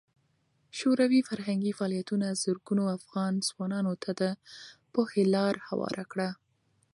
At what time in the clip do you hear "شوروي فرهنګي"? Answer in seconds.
0.77-1.71